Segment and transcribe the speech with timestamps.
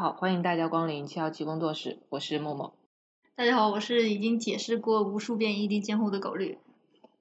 [0.00, 2.72] 好，欢迎大家光临七幺七工作室，我是默默。
[3.36, 6.56] 大家好，我是已经解释过无数遍异地监护的狗绿。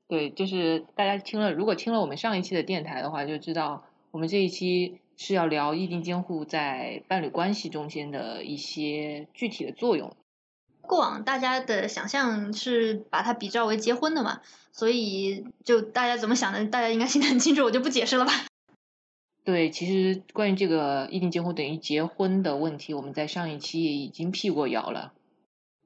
[0.08, 10.16] 对，就是大家听了，如果听了我们上一期的电台的话，就知道我们这一期是要聊异地监护在伴侣关系中间的一些具体的作用。
[10.80, 14.40] 过往大家的想象是把它比照为结婚的嘛，
[14.72, 18.32] 所以就大家怎么想的，大家应该心里很清楚，我就不解释了吧。
[19.44, 25.14] 对，其实关于这个异地监护等于结婚的问题，我们在上一期也已经辟过谣了。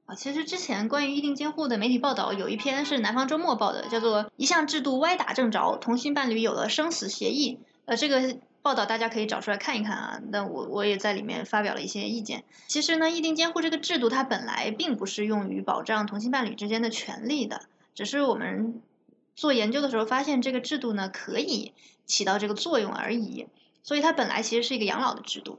[0.06, 7.58] 啊，其实之前关于异地监护的媒体报道有一篇是南方周末报的，叫做“一项制度歪打正着，同性伴侣有了生死协议”。
[7.86, 8.36] 呃，这个。
[8.64, 12.44] 报道大家可以找出来看一看啊，那我我也在里面发表了一些意见。
[12.66, 17.60] 其实呢，异地监护这个制度它本来并不是用于保障同性伴侣之间的权利的，
[17.94, 18.80] 只是我们
[19.34, 21.72] 做研究的时候发现这个制度呢可以
[22.06, 23.46] 起到这个作用而已。
[23.82, 25.58] 所以它本来其实是一个养老的制度，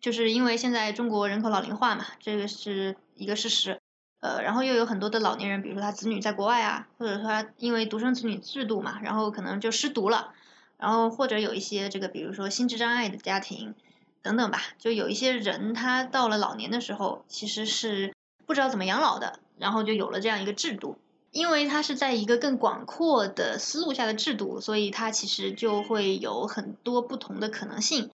[0.00, 3.80] 就是因为现在中国人口老龄化嘛，这个是一个事实。
[4.20, 10.34] 呃，然后又有很多的老年人，比如说他子女在国外啊，或者说他因为独生子女制度嘛，然后可能就失独了。
[10.76, 13.74] 然后或者有一些这个，比如说心智障碍的家庭
[14.22, 18.14] 等等吧，就有一些人他到了老年的时候，其实是
[18.44, 20.98] 不知道怎么养老的，然后就有了这样一个制度。
[21.30, 28.10] 因为它是在一个更广阔的思路下的制度，所以它其实就会有很多不同的可能性。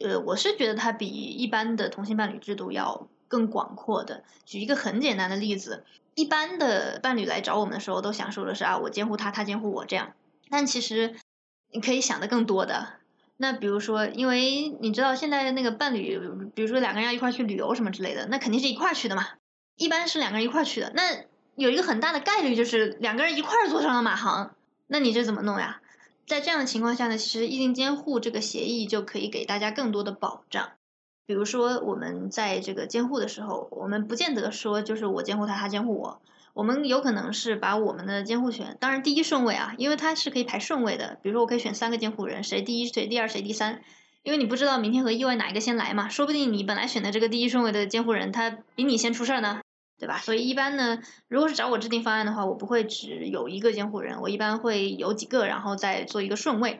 [0.00, 4.24] 呃，我是觉得它比一般的同性伴侣制度要更广阔的。
[4.44, 10.14] 举一个很简单的例子，一般的伴侣来找我们的时候，都想说的是啊，我监护他，他监护我这样，
[10.50, 11.16] 但其实。
[11.70, 12.94] 你可以想的更多的，
[13.36, 16.18] 那比如说，因为你知道现在那个伴侣，
[16.54, 19.26] 比如说两个人要一块去旅游什么之类的，那肯定是一块去的嘛。
[19.76, 21.02] 一般是两个人一块去的，那
[21.58, 24.54] 有一个很大的概率就是两个人一块儿坐上了马航，
[24.86, 25.80] 那你这怎么弄呀？
[26.24, 30.68] 在这样的情况下呢，其实异地监护这个协议就可以给大家更多的保障。
[31.26, 36.20] 比如说我们在这个监护的时候，我们不见得说就是我监护他，他监护我。
[36.54, 41.18] 我们有可能是把我们的监护权，当然第一顺位啊，因为它是可以排顺位的。
[41.22, 43.82] 比如说，我可以选三个监护人，谁第一，谁第二，谁第三。
[44.22, 49.60] 因为你不知道明天和意外哪一个先来嘛，说不定你本来选的这个第一顺位的监护人，他比你先出事儿呢，
[49.98, 50.18] 对吧？
[50.18, 50.98] 所以一般呢，
[51.28, 56.78] 如果是找我制定方案的话，我不会只有一个监护人，我一般会有几个，然后再做一个顺位。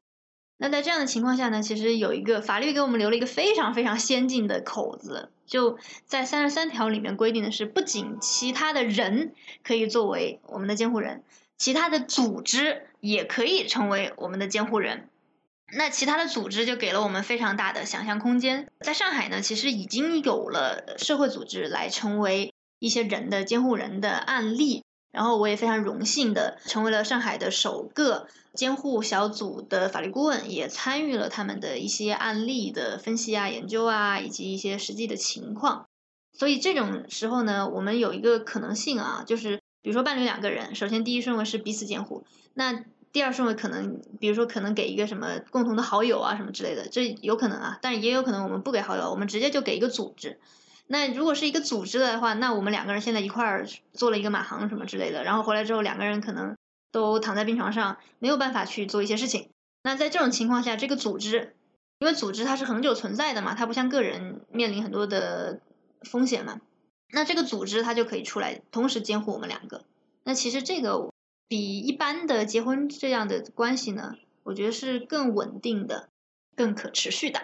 [0.56, 11.22] 那在这样的情况下呢，其实有一个法律给我们留了一个非常非常先进的口子，就在三十三条里面规定的是，不仅其他的人可以作为我们的监护人，
[11.56, 15.08] 其他的组织也可以成为我们的监护人。
[15.70, 18.68] 那其他的组织就给了我们非常大的想象空间。
[18.80, 24.82] 在上海呢，其实已经有了社会组织来成为一些人的监护人的案例。
[25.10, 35.86] 然后我也非常荣幸的成为了上海的首个监护小组的法律顾问，也参与了他们的一些案例的分析啊、研究啊，以及一些实际的情况。
[36.34, 50.38] 所以这种时候呢，我们有一个可能性啊，就是比如说伴侣两个人，首先第一顺位是彼此监护，那第二顺位可能，比如说可能给一个什么共同的好友啊什么之类的，这有可能啊，但也有可能我们不给好友，我们直接就给一个组织。
[50.90, 56.56] 那如果是一个组织的话，那我们两个人现在一块儿做了一个马航什么之类的，然后回来之后两个人可能
[56.90, 59.50] 都躺在病床上，没有办法去做一些事情。
[59.84, 61.54] 那在这种情况下，这个组织，
[61.98, 65.60] 因为组织它是恒久存在的嘛，它不像个人面临很多的
[66.02, 66.60] 风险嘛，
[67.12, 69.84] 那这个组织它就可以出来同时监护我们两个。
[70.24, 71.10] 那其实这个
[71.48, 76.08] 比一般的结婚这样的关系呢，我觉得是更稳定的、
[76.56, 77.42] 更可持续的。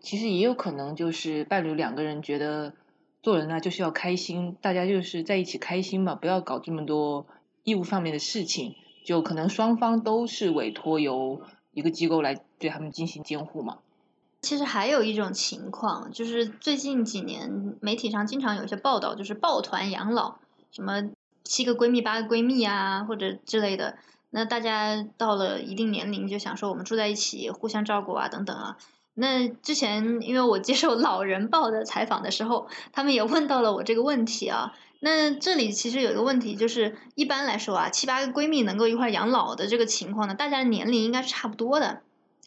[0.00, 2.74] 其实也有可能就是伴侣两个人觉得
[3.22, 7.26] 做人呢就是要开心，大家就是在一起开心嘛，不要搞这么多
[7.62, 8.74] 义务上面的事情，
[9.04, 11.40] 就可能双方都是委托由
[11.72, 13.78] 一个机构来对他们进行监护嘛。
[14.42, 20.38] 其实还有一种情况，就是最近几年媒体上经常有一些报道，就是抱团养老，
[20.70, 21.10] 什么
[21.42, 23.96] 七个闺蜜八个闺蜜啊，或者之类的。
[24.30, 28.76] 那大家到了一定年龄，就想说我们住在一起，互相照顾啊，等等啊。
[29.18, 34.74] 那之前，因为我接受《老人报》的采访的时候，他们也问到了我这个问题啊。
[35.00, 42.02] 那这里其实有一个问题，就是一般来说啊，七八个闺蜜能够一块养老的这个情况呢，大家的年龄应该是差不多的。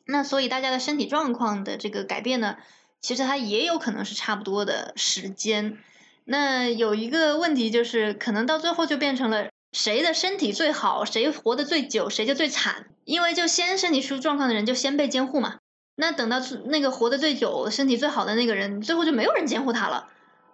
[0.05, 2.57] 那所以大家的身体状况的这个改变呢，
[3.01, 5.79] 其实它也有可能是差不多的时间。
[6.25, 12.85] 那有一个问题就是，可能到最后就变成了谁的身体最好，谁活得最久，谁就最惨。
[13.05, 15.57] 因为就先身体出状况的人就先被监护嘛。
[15.99, 20.07] 那等到那个活得最久、身体最好的那个人，最后就没有人监护他了。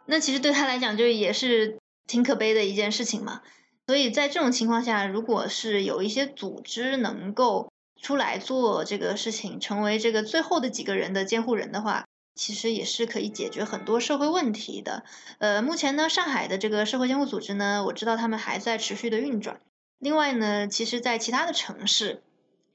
[0.08, 1.78] 那其实对他来讲，就也是
[2.08, 3.44] 挺可悲的一件事情嘛。
[3.86, 7.72] 所以在这种情况下，如果是有一些组织能够
[8.02, 15.04] 出来做这个事情，成为这个最后的几个人的监护人的话，其实也是可以解决很多社会问题的。
[15.38, 19.62] 呃，目前呢，上海的这个社会监护组织呢，我知道他们还在持续的运转。
[20.00, 22.24] 另外呢，其实在其他的城市，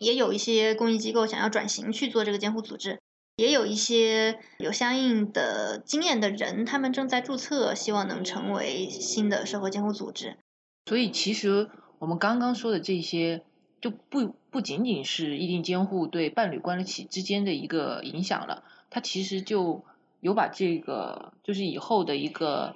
[0.01, 2.99] 也有一些公益机构想要转型去做这个监护组织，
[3.37, 10.39] 也有一些有相应的经验的人，他们正在注册，希望能成为新的社会监护组织。
[10.87, 11.69] 所以，其实
[11.99, 13.43] 我们刚刚说的这些，
[13.83, 19.85] 就不不仅仅是异定监护对伴侣关系之间的一个影响了，它其实就
[20.21, 22.75] 有把这个就是以后的一个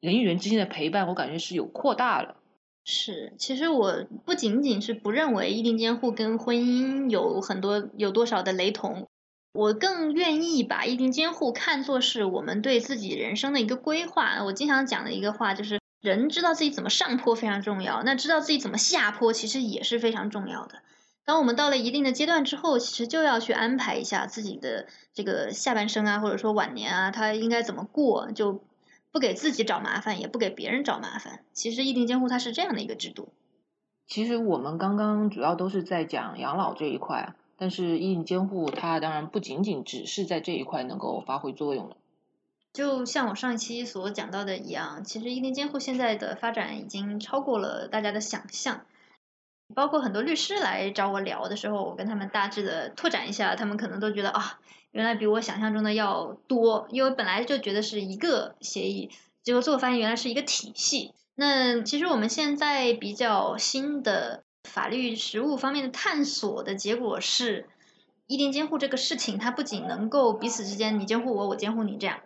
[0.00, 2.36] 人与人之间的陪伴，我感觉是有扩大了。
[2.88, 9.08] 是，其实我不仅仅是不认为异地监护跟婚姻有很多有多少的雷同，
[9.52, 14.44] 我更愿意把异地监护看作是我们对自己人生的一个规划。
[14.44, 20.76] 我经常讲的一个话就是，人知道自己怎么上坡非常重要，那知道自己怎么下坡其实也是非常重要的。
[21.24, 28.62] 当我们到了一定的阶段之后，其实就要去安排一下自己的这个下半生啊，或者说晚年啊，他应该怎么过就。
[29.16, 31.40] 不给自己找麻烦，也不给别人找麻烦。
[31.54, 33.32] 其实，意定监护它是这样的一个制度。
[34.06, 41.96] 其实我们刚刚主要都是在讲养老这一块，但是意定监护它当然不仅仅只是在这一块能够发挥作用了。
[42.74, 48.82] 就像我上一期所讲到的一样，其实意定监护现在的发展已经超过了大家的想象。
[49.74, 54.60] 包括很多律师来找我聊的时候，我跟他们大致的拓展一下，他们可能都觉得啊。
[54.96, 59.10] 原来比我想象中的要多，因为本来就觉得是一个协议，
[59.42, 61.12] 结果最后发现原来是一个体系。
[61.34, 67.68] 那其实我们现在比较新的法律实务方面的探索的结果是，
[68.26, 72.20] 异地监护这个事情，它不仅能够彼此之间你监护我，我监护你这样，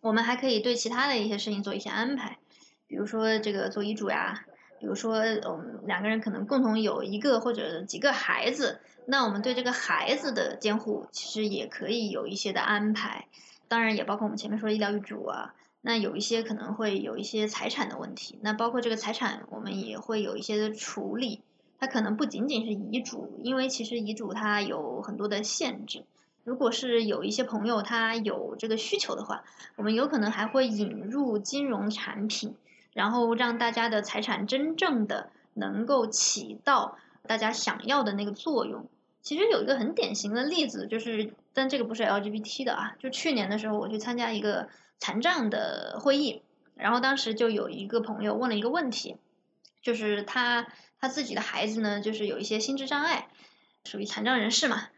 [0.00, 2.38] 我们还可以对其他的一些事情做一些安排，
[2.86, 4.44] 比如说这个做遗嘱呀。
[4.86, 13.26] 比如说，嗯，两个人可能共同有一个或者几个孩子，那我们对这个孩子的监护其实也可以有一些的安排，
[13.66, 15.54] 当然也包括我们前面说的医疗遗嘱啊。
[15.80, 21.40] 那有一些可能会有一些财产的问题，那包括这个财产，我们也会有一些的处理。
[21.80, 26.04] 它可能不仅仅是遗嘱，因为其实遗嘱它有很多的限制。
[26.44, 29.42] 如果是有一些朋友他有这个需求的话，
[29.74, 32.54] 我们有可能还会引入金融产品。
[32.96, 36.96] 然后让大家的财产真正的能够起到
[37.26, 38.88] 大家想要的那个作用。
[39.20, 46.40] 其实有一个很典型的例子，就是但这个不是 LGBT 的啊，就去年的时候我去参加一个残障的会议，
[46.74, 49.18] 然后当时就有一个朋友问了一个问题，
[49.82, 50.66] 就是他
[50.98, 53.28] 他自己的孩子呢，就是有一些心智障碍，
[53.84, 54.88] 属于残障人士嘛。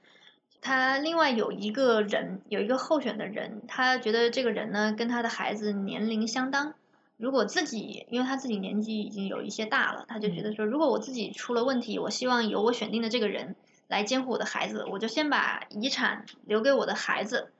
[0.60, 6.74] 他另外有一个人，有一个候选的人，他觉得这个人呢跟他的孩子年龄相当。
[7.18, 13.56] 如果自己，因为他自己年纪已经有一些大了，他就觉得说，如果我自己出了问题，我希望由我选定的这个人
[13.88, 17.50] 来监护我的孩子，我就先把遗产留给我的孩子，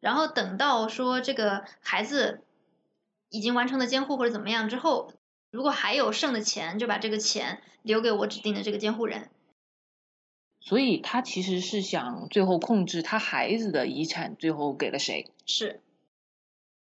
[0.00, 2.42] 然后等到说这个孩子
[3.30, 5.12] 已经完成了监护或者怎么样之后，
[5.52, 9.30] 如果还有剩的钱，就把这个钱留给我指定的这个监护人。
[10.58, 15.30] 所以他其实是想最后控制他孩子的遗产最后给了谁？
[15.46, 15.80] 是，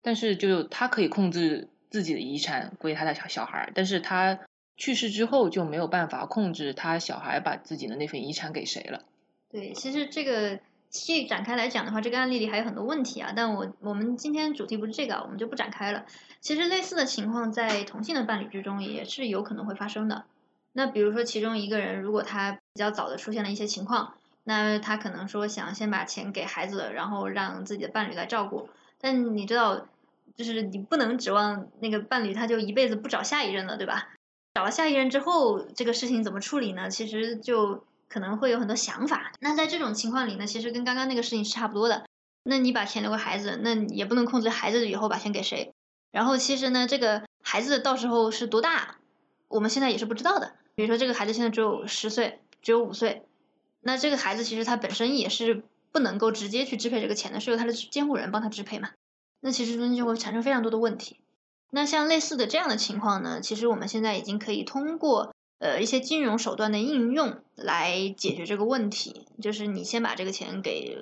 [0.00, 1.68] 但是就他可以控制。
[1.96, 4.40] 自己的遗产归他的小小孩，但是他
[4.76, 9.02] 去世之后就没有办法控制他小孩把自己的那份遗产给谁了。
[9.50, 10.60] 对，其实这个
[10.90, 13.32] 细展开来讲的话，这个案例里还有很多问题啊。
[13.34, 16.04] 但我我们今天主题不是这个啊，我们就不展开了。
[16.42, 20.26] 其实类似的情况在同性的伴侣之中也是有可能会发生的。
[20.74, 24.12] 那比如说其中一个人如果他比较早的出现了一些情况，
[24.44, 28.68] 那他可能说想先把钱给孩子，然后让自己的伴侣来照顾。
[29.00, 29.86] 但你知道。
[30.36, 34.10] 就是你不能指望那个伴侣他就一辈子不找下一任了，对吧？
[34.54, 36.88] 找了下一任之后，这个事情怎么处理呢？
[36.90, 39.32] 其实就可能会有很多想法。
[39.40, 42.06] 那在这种情况里呢，其实跟刚刚那个事情是差不多的。
[42.42, 45.72] 那你把钱留给孩子，那也不能控制孩子以后把钱给谁。
[46.12, 48.98] 然后其实呢，这个孩子到时候是多大，
[49.48, 50.52] 我们现在也是不知道的。
[50.74, 53.24] 比如说这个孩子现在只有十岁，只有五岁，
[53.80, 58.90] 那这个孩子其实他本身也是不能够直接去支配这个钱的，是由他的监护人帮他支配嘛。
[59.46, 61.20] 那其实中间就会产生非常多的问题。
[61.70, 69.24] 那像类似的这样的情况呢，其实我们现在已经可以通过呃一些金融手段的应用来解决这个问题。
[69.40, 70.98] 就是你先把这个钱给，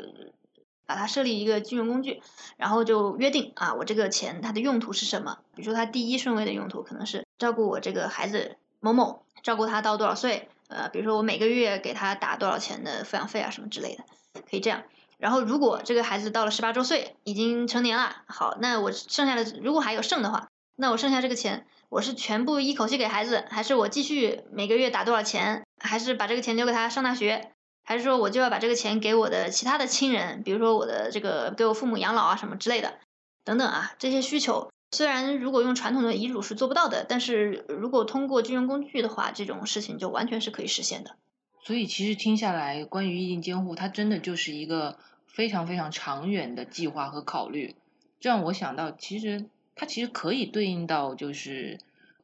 [0.85, 2.21] 把它设立一个金融工具，
[2.59, 5.39] 然后就约定啊，我这个钱它的用途是什么？
[5.55, 10.51] 比如说它第一顺位的用途可能是照顾我这个孩子某某，照顾他到多少岁？
[10.69, 14.05] 呃，比如说我每个月给他打多少钱的抚养费啊什么之类的，
[14.51, 14.83] 可以这样。
[15.19, 27.53] 然后，如果这个孩子到了十八周岁，已经成年了，好，那我剩下的如果还有剩的话，那我剩下这个钱，我是全部一口气给孩子，还是我继续每个月打多少钱，还是把这个钱留给他上大学？
[27.87, 32.95] 还是说我就要把这个钱给我的其他的亲人，比如说我的这个给我父母养老啊什么之类的，
[33.45, 41.17] 等等啊这些需求，虽然如果用传统的遗嘱是做不到的，但是如果通过金融工具的话，这种事情就完全是可以实现的。
[41.67, 47.75] 所以其实听下来，关于意定监护，它真的就是一个非常非常长远的计划和考虑。
[48.21, 51.79] 这让我想到，其实它其实可以对应到就是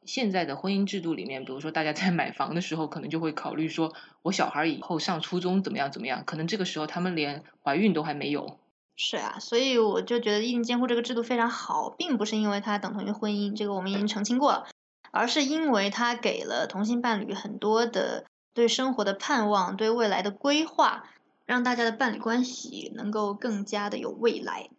[0.05, 8.59] 现在的婚姻制度里面，比如说大家在买房的时候，可能就会考虑说，我小孩以后上初中怎么样怎么样，可能这个时候他们连怀孕都还没有。
[8.95, 14.67] 是啊，所以我就觉得意定监护这个制度非常好，并不是因为它等同于婚姻，这个我们已经澄清过了，
[15.09, 18.25] 而是因为它给了同性伴侣很多的。
[18.53, 21.05] 对生活的盼望，对未来的规划，
[21.45, 24.69] 让大家的伴侣关系能够更加的有未来。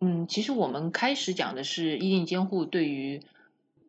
[0.00, 3.22] 嗯，其实我们开始讲的是意定监护对于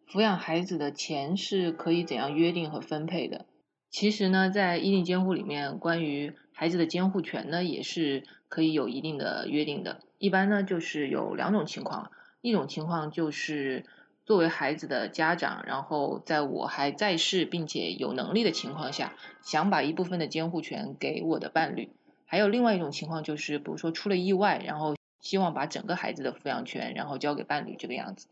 [0.09, 3.45] 抚养孩子的钱是可以怎样约定和分配的。
[3.89, 9.99] 其实呢，在意定监护里面，关于孩子的监护权呢，也是可以有一定的约定的。
[10.17, 12.11] 一般呢，就是有两种情况，
[12.41, 13.85] 一种情况就是。
[14.25, 19.13] 作为孩子的家长，然后在我还在世并且有能力的情况下，
[19.43, 21.89] 想把一部分的监护权给我的伴侣。
[22.25, 28.27] 还有另外一种情况就是，比如说出了意外，然后希望把整个孩子的抚养权然后交给伴侣这个样子。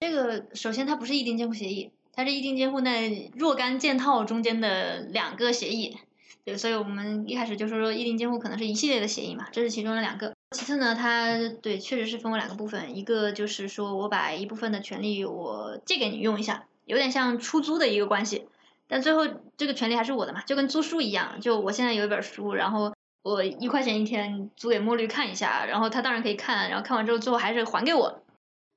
[0.00, 5.98] 这个首先它不是意定监护协议，它是意定监护那若干件套中间的两个协议。
[6.44, 10.34] 对，所以我们一开始就说说意定监护可能是一系列的协议嘛，这是其中的两个。
[10.52, 18.46] 其次呢，它对确实是分为两个部分，一个就是说我把一部分的权利我借给你用一下，有点像出租的一个关系，
[18.86, 22.92] 但最后这个权利还是我的嘛，就跟租书一样，就我现在有一本书，然后
[23.22, 28.22] 我一块钱一天租给墨绿看一下，然后他当然可以看，然后看完之后最后还是还给我。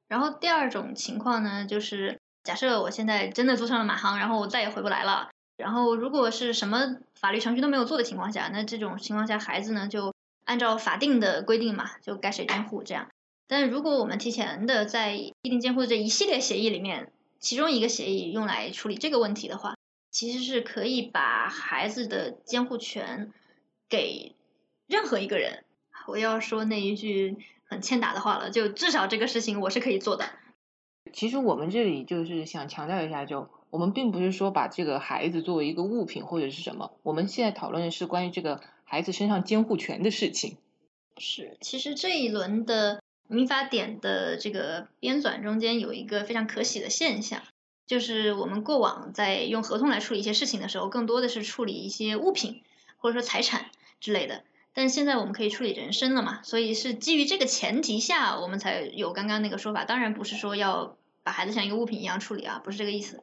[0.07, 10.14] 然后第二种情况呢，就是假设我现在真的租上了马航，然后我再也回不来了，然后如果是什么法律程序都没有做的情况下，那这种情况下孩子呢就。
[10.45, 13.09] 按照法定的规定嘛，就该谁监护这样。
[13.47, 19.75] 但如果我们提前的在意定监护这一系列协议里面，其中一个协议用来处理这个问题的话，
[20.09, 23.31] 其实是可以把孩子的监护权
[23.87, 24.35] 给
[24.87, 25.63] 任何一个人。
[26.07, 27.37] 我要说那一句
[27.67, 30.25] 很欠打的话了，就至少这个事情我是可以做的。
[31.13, 38.61] 其实我们这里就是想强调一下，就我们并不是说把这个孩子作为一个物品或者是什么，我们现在讨论的是关于这个。
[38.95, 40.55] 孩子身上监护权的事情，
[41.17, 47.41] 是其实这一轮的民法典的这个编纂中间有一个非常可喜的现象，
[47.85, 52.63] 就是我们过往在用合同来处理一些事情的时候，更多的是处理一些物品
[52.95, 53.65] 或者说财产
[53.99, 59.83] 之类的，但现在我们可以处理人身了嘛，所以是基于这个前提下，我们才有刚刚那个说法。
[59.83, 63.21] 当然不是说要把孩子像一个物品一样处理啊，不是这个意思。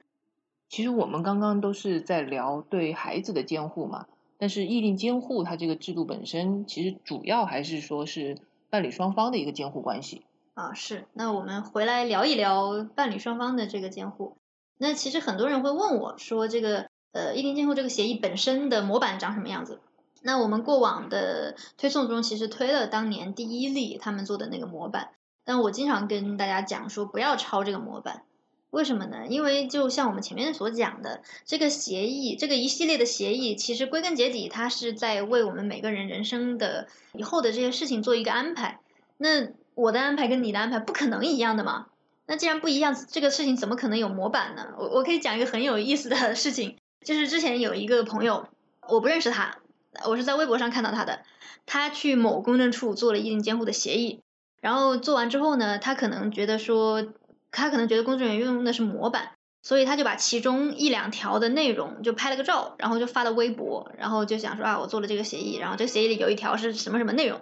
[0.68, 4.04] 其实我们刚刚都是在聊对孩子的监护嘛。
[4.42, 8.36] 但是意定监护它这个制度本身，其实主要还是说是
[8.70, 10.22] 伴侣双方的一个监护关系
[10.54, 10.74] 啊。
[10.74, 14.36] 是，那我们回来聊一聊伴侣双方的这个监护。
[14.78, 19.78] 那其实很多人会问我说，这个呃意定监护这个协议本身的模板长什么样子？
[20.22, 25.10] 那我们过往的推送中其实推了当年第一例他们做的那个模板，
[25.44, 28.24] 但我经常跟大家讲说不要抄这个模板。
[28.72, 29.26] 为什么呢？
[29.28, 38.80] 因为就像我们前面所讲的，这个协议，这个一系列的协议，其实归根结底，它是在为我们每个人人生的以后的这些事情做一个安排。
[39.18, 41.88] 那我的安排跟你的安排不可能一样的嘛？
[42.26, 44.68] 那既然不一样，这个事情怎么可能有模板呢？
[44.78, 48.48] 我我可以讲一个很有意思的事情，就是之前有一个朋友，
[48.88, 49.58] 我不认识他，
[50.06, 51.20] 我是在微博上看到他的，
[51.66, 54.22] 他去某公证处做了意定监护的协议，
[54.62, 57.06] 然后做完之后呢，他可能觉得说。
[57.52, 59.30] 他可能觉得公证员用的是模板，
[59.62, 67.40] 所以他就把其中一两条的内容就拍了个照，然后就发到微博，然后就想说啊，我做了这个协议，然后这协议里有一条是什么什么内容。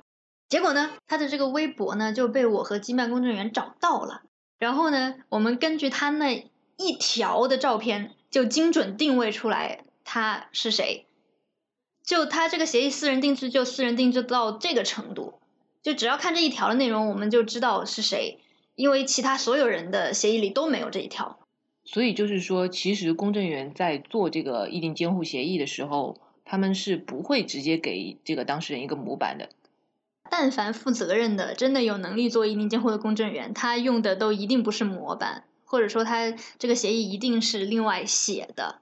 [0.49, 4.23] 结果呢，他的这个微博呢就被我和经办公证员找到了，
[4.59, 11.07] 然后呢，我们根据他那一条的照片就精准定位出来他是谁。
[12.05, 15.35] 就他这个协议私人定制就私人定制到这个程度，
[15.83, 18.41] 就只要看这一条的内容，我们就知道是谁。
[18.81, 21.39] 因为其他所有人的协议里都没有这一条，
[21.85, 29.51] 所以就是说，其实公证员在做这个意定监护协议的时候，他们是不会直接给这个当事人一个模板的。
[30.31, 38.81] 但凡负责任的、真的有能力做意定监护的公证员，他用的都一定不是模板，或者说他这个协议一定是另外写的。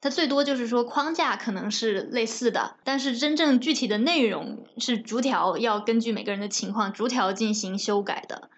[0.00, 8.48] 他最多就是说框架可能是类似的，但是真正具体的内容是逐条要根据每个人的情况逐条进行修改的。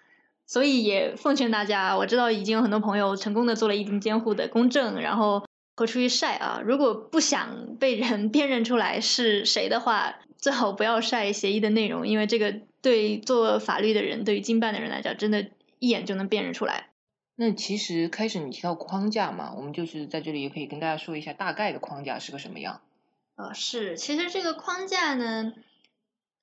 [0.47, 6.61] 所以也奉劝大家，我知道已经有很多朋友成功的做了一定监护的公证，然后和出去晒啊。
[6.65, 15.47] 如果不想被人 辨认出来是谁的话，最好不要晒协议的内容，因为这个对做法律的人，对于经办的人来讲，真的
[15.79, 16.87] 一眼就能辨认出来。
[17.35, 22.81] 那其实开始你提到框架嘛，我们就是在这里也可以跟大家说一下大概的框架是个什么样。
[23.35, 25.53] 呃，是，其实这个框架呢，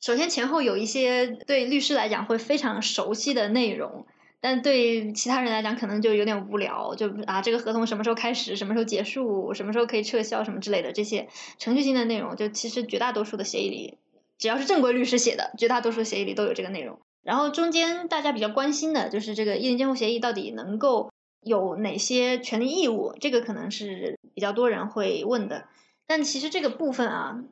[0.04, 4.04] 首先前后有一些对律师来讲会非常熟悉的内容，
[4.42, 13.96] 但对其他人来讲可能就有点无聊，就啊这个合同什么时候开始，什么时候结束，什么时候可以撤销什么之类的这些程序性的内容，就其实绝大多数的协议里，
[14.36, 16.98] 只要是正规律师写的，绝大多数协议里都有这个内容。
[17.22, 25.64] 然后中间大家比较关心的就是这个意定监护协议到底能够有哪些权利义务，这个可能是比较多人会问的。
[26.06, 27.42] 但其实这个部分啊，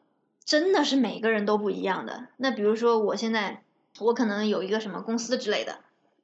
[0.45, 2.27] 真的是每个人都不一样的。
[2.37, 3.63] 那比如说我现在
[3.99, 5.79] 我可能有一个什么公司之类的，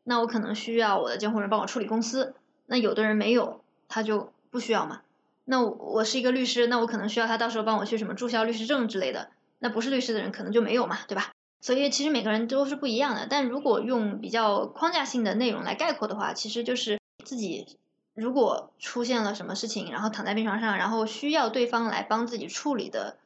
[0.05, 2.35] 那我可能需要我的监护人帮我处理公司。
[2.67, 5.01] 那有的人没有，他就不需要嘛。
[5.45, 9.31] 那我是一个律师，那我可能需要他到时候帮我去什么注销律师证之类的。
[9.59, 11.33] 那不是律师的人可能就没有嘛，对吧？
[11.61, 17.79] 所以其实每个人都是不一样的，但如果用比较框架性的内容来概括的话，其实就是自己
[18.15, 23.17] 如果出现了什么事情，然后躺在病床上，然后需要对方来帮自己处理的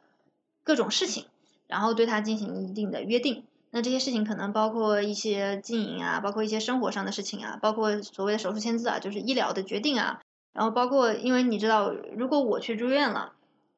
[0.64, 1.26] 各种事情，
[1.66, 3.45] 然后对他进行一定的约定。
[3.71, 10.21] 那这些事情可能包括一些经营啊，包括一些生活上的事情啊，包括所谓的手术签字啊，就是医疗的决定啊，
[10.52, 13.33] 然后包括因为你知道，如果我去住院了，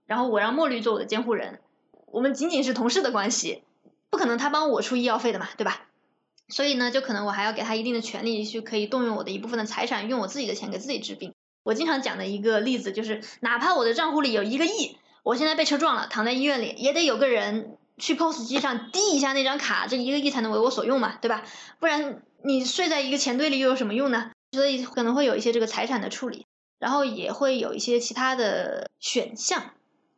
[0.07, 1.61] 然后我让墨绿做我的监护人，
[2.07, 3.63] 我们仅仅是同事的关系。
[4.11, 5.87] 不可能他帮我出医药费的嘛，对吧？
[6.49, 11.35] 所以呢，就可能我还要给他一定的权利，去可以动用我的一部分的财产，用我自己的钱给自己治病。
[11.65, 21.43] 我经常讲的一个例子就是，哪怕我的账户里有一个亿，我现在被车撞了，躺在医院里，也得有个人去 POS 机上滴一下那张卡，这一个亿才能为我所用嘛，对吧？
[21.81, 24.31] 不然你睡在一个钱堆里又有什么用呢？
[24.53, 26.47] 所以可能会有一些这个财产的处理，
[26.79, 29.71] 然后也会有一些其他的选项，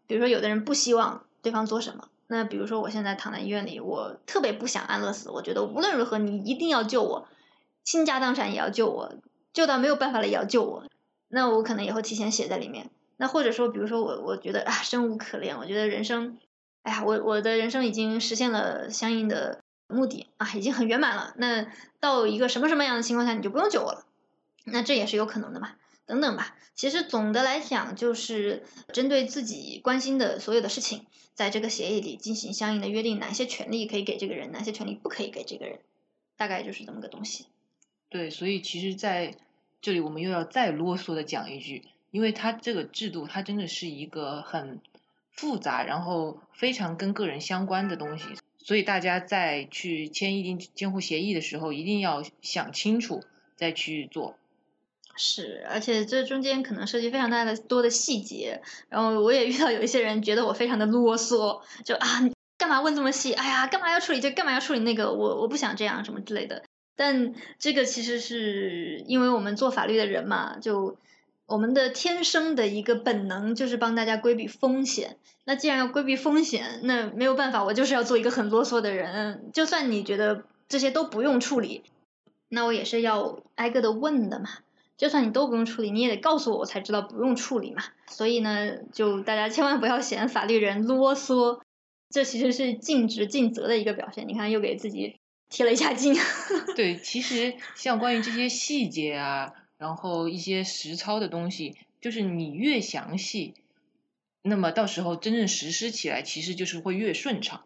[0.09, 2.09] 比如说有的人不希望对方做什么。
[2.27, 7.29] 那比如说，我现在躺在医院里，我特别不想安乐死，我觉得无论如何你一定要救我，
[7.85, 9.14] 倾家荡产也要救我，
[9.53, 10.83] 救到没有办法了也要救我。
[11.29, 12.90] 那我可能也会提前写在里面。
[13.16, 16.38] 那或者说，比如说我我觉得啊生无可恋，我觉得人生，
[16.83, 21.35] 哎呀，我我的人生已经实现了相应的目的啊，已经很圆满了。
[21.37, 21.66] 那
[22.00, 24.07] 到一个什么什么样的情况下，你就不用救我了？
[24.64, 25.76] 那这也是有可能的嘛。
[26.05, 35.81] 等等吧，其实总的来讲，就是针对自己关心的所有的事情，在这个协议里进行相应的约定，哪些权利可以给这个人，哪些权利不可以给这个人，
[36.37, 37.46] 大概就是这么个东西。
[38.09, 39.35] 对，所以其实在
[39.81, 41.83] 这里我们又要再啰嗦的讲一句，
[42.16, 44.81] 因为它这个制度，它真的是一个很
[45.31, 48.24] 复杂，然后非常跟个人相关的东西，
[48.57, 53.22] 所以大家在去签一定监护协议的时候，一定要想清楚
[53.55, 54.38] 再去做。
[55.14, 62.09] 是，而且这中间可能涉及非常大的多的细节，然后我也遇到有一些人觉得我非常的啰嗦，就啊，
[62.57, 63.35] 干嘛问这么细？
[63.35, 64.31] 哎呀，干嘛要处理这？
[64.31, 65.12] 干嘛要处理那个？
[65.12, 66.62] 我我不想这样什么之类的。
[66.96, 70.96] 但这个其实是因为我们做法律的人嘛，就
[71.47, 75.17] 我们的天生的一个本能就是帮大家规避风险。
[75.45, 79.51] 那既然要规避风险，那没有办法，我就是要做一个很啰嗦的人。
[79.53, 81.85] 就算你觉得这些都不用处理，
[82.49, 84.49] 那我也是要挨个的问的嘛。
[84.97, 87.85] 就算你都不用处理，你也得告诉我，我才知道不用处理嘛。
[88.09, 91.61] 所以呢，就大家千万不要嫌法律人啰嗦，
[92.11, 94.27] 这其实是尽职尽责的一个表现。
[94.27, 96.17] 你看，又给自己贴了一下金。
[96.75, 103.55] 对，其实像关于这些细节啊，然后一些实操的东西，就是你越详细，
[104.43, 107.62] 那么到时候真正实施起来，其实就是会越顺畅。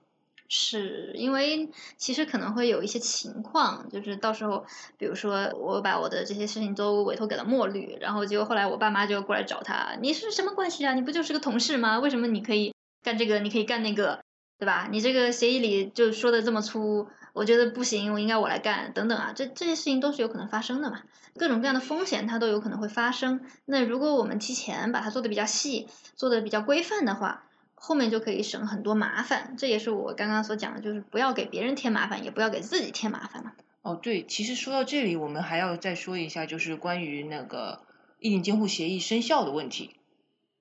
[0.52, 4.66] 是因为其实可能会有一些情况，就是到时候，
[4.98, 10.94] 比如说我把我的这些事情都委托给了墨绿，然后结果后来我爸妈就过来找他，你是什么关系啊？
[10.94, 12.00] 你不就是个同事吗？
[12.00, 13.38] 为什么你可以干这个？
[13.38, 14.24] 你可以干那个，
[14.60, 14.86] 对吧？
[14.92, 21.00] 你这个协议里就说的这么粗，我觉得不行，我应该我来干，等等啊，这这些事情都是有可能发生的嘛，
[21.36, 23.40] 各种各样的风险它都有可能会发生。
[23.64, 27.46] 那如果我们提前把它做的比较细，做的比较规范的话。
[27.82, 33.52] 后面就可以省很多麻烦，这也是我刚刚所讲的，就是不要给别人添麻烦，也不要给自己添麻烦嘛。
[33.80, 37.80] 哦，对，其实说到这里，我们还要再说一下，就是关于那个
[38.18, 39.96] 意定监护协议生效的问题。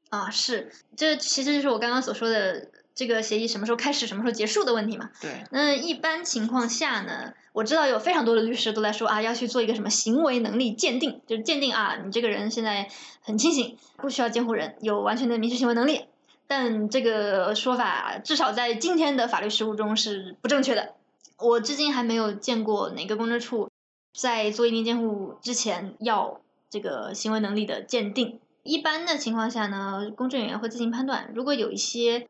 [0.09, 5.09] 啊，是，这其实就是我刚刚所说的这个协议什么时候开始、什么时候结束的问题嘛。
[5.21, 5.45] 对。
[5.51, 12.89] 那一般情况下呢，我知道有非常多的律师都在说啊，要去做一个什么行为能力鉴定，就是鉴定啊，你这个人现在
[13.21, 16.07] 很清醒，不需要监护人，有完全的民事行为能力。
[16.45, 20.95] 但这个说法至少在今天的法律实务中是不正确的。
[21.37, 23.69] 我至今还没有见过哪个公证处
[24.13, 28.41] 在做一定监护之前要这个行为能力的鉴定。
[28.63, 32.27] 一般的情况下呢，公证人员会自行判断，如果有一些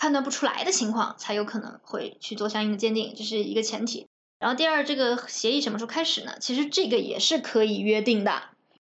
[0.00, 4.06] 判断不出来的情况，才有可能会去做相应的鉴定，这是一个前提。
[4.38, 6.32] 然后第二，这个协议什么时候开始呢？
[6.40, 8.44] 其实这个也是可以约定的。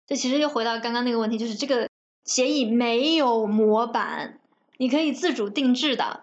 [0.08, 1.90] 这其实又回到刚刚那个问题，就是这个
[2.24, 4.40] 协议没有模板，
[4.78, 6.22] 你可以自主定制的。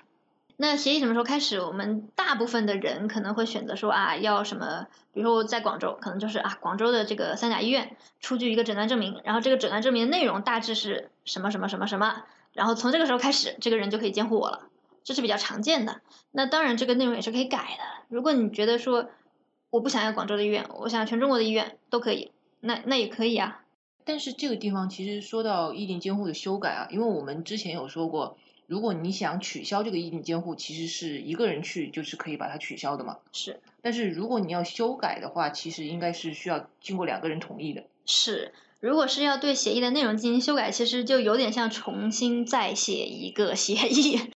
[0.57, 1.61] 那协议什么时候开始？
[1.61, 4.87] 我们大部分的人可能会选择说啊，要什么？
[5.13, 12.23] 比如说我在广州，可能就是啊，广州的这个三甲医院出具一个诊断证明，然后这个诊断证明的内容大致是什么什么什么什么，
[12.55, 14.70] 然后从这个时候开始，这个人就可以监护我了，
[15.11, 16.03] 这是比较常见的。
[16.31, 18.05] 那当然，这个内容也是可以改的。
[18.09, 19.11] 如果你觉得说
[19.71, 23.65] 我不想要广州的医院，我想要全中国的医院都可以，那那也可以啊。
[24.05, 28.39] 但是这个地方其实说到意定监护的修改啊，因为我们之前有说过。
[28.69, 33.17] 如果你想取消这个意定监护，其实是一个人去就是可以把它取消的嘛。
[33.33, 33.59] 是。
[33.83, 37.83] 但是如果你要修改的话，其实应该是需要经过两个人同意的。
[38.07, 38.55] 是。
[38.79, 44.31] 如果是要对协议的内容进行修改，其实就有点像重新再写一个协议，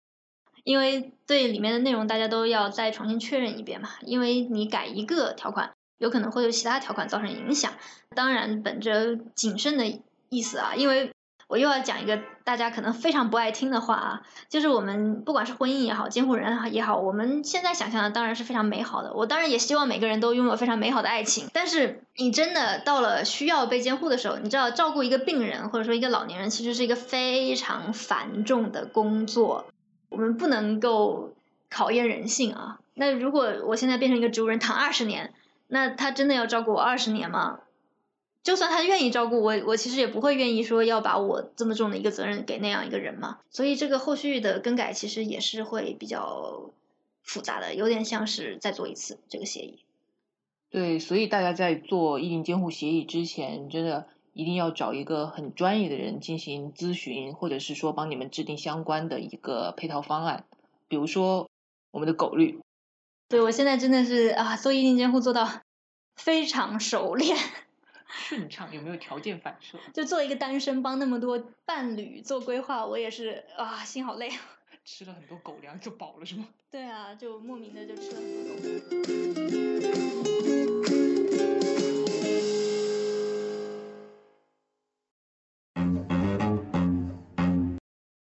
[0.64, 3.90] 因为对里面的内容大家都要再重新确认一遍嘛。
[4.02, 7.72] 因为你改一个条款，有可能会对其他条款造成影响。
[8.14, 11.10] 当然，本着谨慎的意思啊，因为。
[11.48, 19.12] 我又要讲一个大家可能非常不爱听的话啊，就是我们不管是婚姻也好，监护人也好，我们现在想象的当然是非常美好的。
[19.12, 21.48] 我当然也希望每个人都拥有非常美好的爱情。
[21.52, 29.66] 但是你真的到了需要被监护的时候，你知道照顾一个病人或者说一个老年人，其实是一个非常繁重的工作。
[30.12, 31.32] 我们不能够
[31.68, 32.78] 考验人性啊。
[32.94, 35.32] 那如果我现在变成一个植物人躺二十年，
[35.68, 37.60] 那他真的要照顾我二十年吗？
[38.42, 43.38] 就算他愿意照顾我，我其实也不会愿意说要把我这么重的一个责任给那样一个人嘛。
[43.50, 46.70] 所以这个后续的更改其实也是会比较
[47.22, 49.78] 复杂的，有点像是再做一次这个协议。
[50.70, 60.44] 对，所以大家在做意定监护协议之前，真的一定要找一个很专业的人进行咨询，或者是说帮你们制定相关的一个配套方案。
[60.88, 61.48] 比如说
[61.90, 62.60] 我们的狗绿。
[63.28, 65.48] 对，我现在真的是啊，做意定监护做到
[66.16, 67.36] 非常熟练。
[68.08, 69.78] 顺畅有没有条件反射？
[69.94, 74.36] 就做一个单身帮那么多伴侣做规划，我也是啊，心好累啊。
[74.84, 76.48] 吃了很多狗粮就饱了是吗？
[76.70, 78.54] 对啊，就莫名的就吃了很多
[81.76, 81.81] 狗。